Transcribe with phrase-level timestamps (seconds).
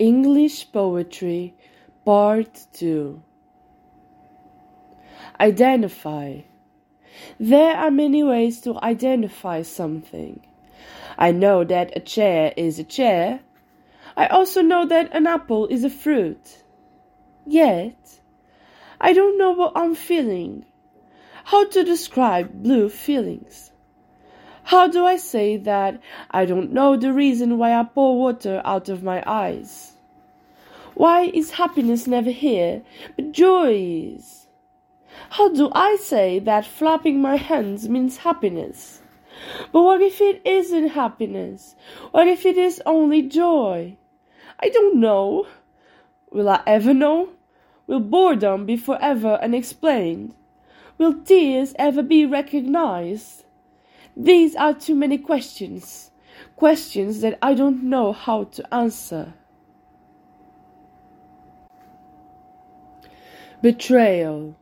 [0.00, 1.54] English Poetry,
[2.06, 3.22] Part 2
[5.38, 6.40] Identify.
[7.38, 10.40] There are many ways to identify something.
[11.18, 13.40] I know that a chair is a chair.
[14.16, 16.64] I also know that an apple is a fruit.
[17.46, 18.20] Yet,
[18.98, 20.64] I don't know what I'm feeling.
[21.44, 23.69] How to describe blue feelings?
[24.64, 26.00] How do I say that
[26.30, 29.94] I don't know the reason why I pour water out of my eyes?
[30.94, 32.82] Why is happiness never here,
[33.16, 34.46] but joy is?
[35.30, 39.00] How do I say that flapping my hands means happiness?
[39.72, 41.74] But what if it isn't happiness?
[42.10, 43.96] What if it is only joy?
[44.58, 45.46] I don't know.
[46.30, 47.30] Will I ever know?
[47.86, 50.34] Will boredom be forever unexplained?
[50.98, 53.44] Will tears ever be recognized?
[54.16, 56.10] These are too many questions,
[56.56, 59.34] questions that I don't know how to answer.
[63.62, 64.56] Betrayal.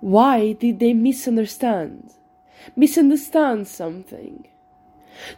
[0.00, 2.14] Why did they misunderstand?
[2.76, 4.46] Misunderstand something.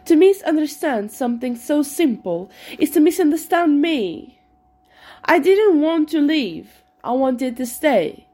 [0.05, 2.49] To misunderstand something so simple
[2.79, 4.39] is to misunderstand me.
[5.23, 6.83] I didn't want to leave.
[7.03, 8.27] I wanted to stay.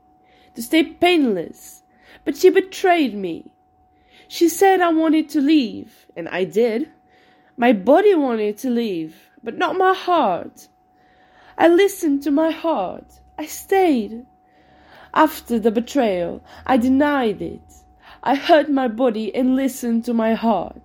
[0.56, 1.84] To stay painless.
[2.25, 3.52] But she betrayed me.
[4.34, 6.90] She said I wanted to leave, and I did.
[7.58, 10.70] My body wanted to leave, but not my heart.
[11.58, 13.20] I listened to my heart.
[13.38, 14.26] I stayed.
[15.14, 17.84] After the betrayal, I denied it.
[18.24, 20.82] I hurt my body and listened to my heart.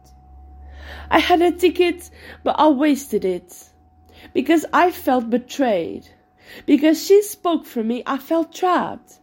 [1.08, 2.10] I had a ticket,
[2.42, 3.70] but I wasted it.
[4.34, 6.08] Because I felt betrayed.
[6.66, 9.20] Because she spoke for me, I felt trapped.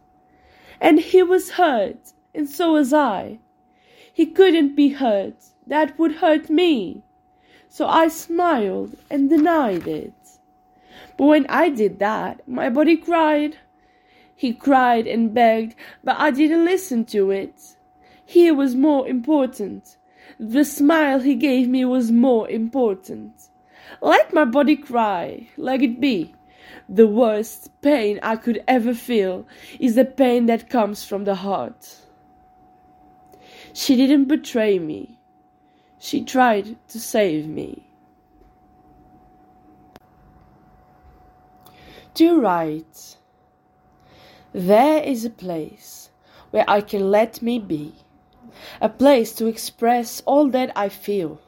[0.80, 3.40] And he was hurt, and so was I.
[4.14, 5.34] He couldn't be hurt.
[5.66, 7.02] That would hurt me.
[7.68, 10.14] So I smiled and denied it.
[11.16, 13.56] But when I did that, my body cried.
[14.36, 17.76] He cried and begged, but I didn't listen to it.
[18.24, 19.96] He was more important.
[20.38, 23.48] The smile he gave me was more important.
[24.00, 26.36] Let my body cry, let it be.
[26.88, 29.44] The worst pain I could ever feel
[29.80, 32.03] is the pain that comes from the heart.
[33.76, 35.18] She didn't betray me.
[35.98, 37.88] She tried to save me.
[42.14, 43.16] To write.
[44.52, 46.10] There is a place
[46.52, 47.96] where I can let me be,
[48.80, 51.40] a place to express all that I feel.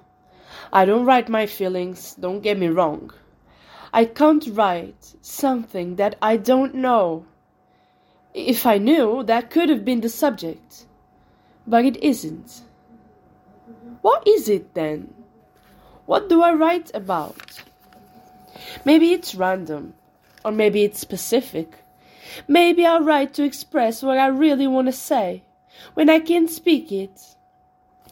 [0.73, 3.13] I don't write my feelings, don't get me wrong.
[3.93, 7.25] I can't write something that I don't know.
[8.35, 10.87] If I knew, that could have been the subject
[11.67, 12.63] but it isn't.
[14.03, 15.13] What is it then?
[16.07, 17.63] What do I write about?
[18.85, 19.95] Maybe it's random,
[20.45, 21.79] or maybe it's specific.
[22.47, 25.43] Maybe I write to express what I really want to say
[25.95, 27.35] when I can't speak it.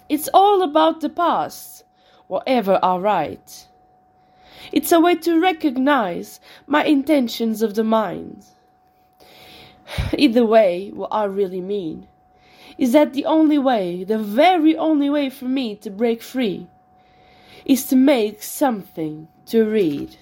[0.08, 1.84] It's all about the past,
[2.26, 3.68] whatever I write.
[4.72, 8.46] It's a way to recognize my intentions of the mind.
[10.18, 12.08] Either way, what I really mean
[12.78, 16.66] is that the only way, the very only way for me to break free
[17.64, 20.16] is to make something to read.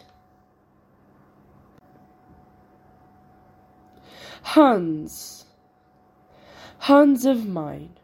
[4.43, 5.47] Hands,
[6.81, 7.99] hands of mine,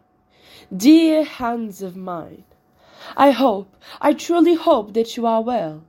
[0.75, 2.44] dear hands of mine,
[3.16, 5.82] I hope, I truly hope that you are well.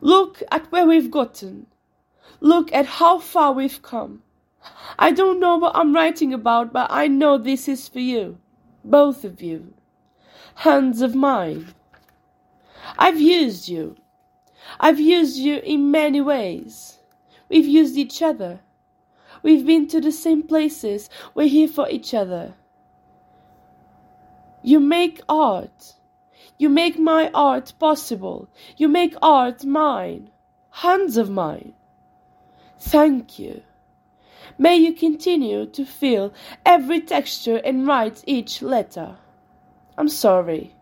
[0.00, 1.66] Look at where we've gotten.
[2.40, 4.22] Look at how far we've come.
[4.98, 8.38] I don't know what I'm writing about, but I know this is for you,
[8.84, 9.74] both of you.
[10.56, 11.74] Hands of mine.
[12.98, 13.96] I've used you.
[14.78, 16.98] I've used you in many ways.
[17.48, 18.60] We've used each other.
[19.42, 21.10] We've been to the same places.
[21.34, 22.54] We're here for each other.
[24.62, 25.94] You make art.
[26.58, 28.48] You make my art possible.
[28.76, 30.30] You make art mine.
[30.70, 31.74] Hands of mine.
[32.78, 33.62] Thank you.
[34.58, 36.32] May you continue to feel
[36.64, 39.16] every texture and write each letter.
[39.96, 40.74] I'm sorry.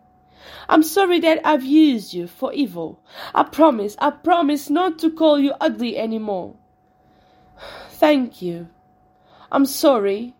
[0.67, 2.99] I'm sorry that I've used you for evil.
[3.35, 6.55] I promise, I promise not to call you ugly anymore.
[7.89, 8.69] Thank you.
[9.51, 10.33] I'm sorry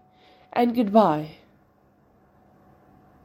[0.53, 1.37] and goodbye.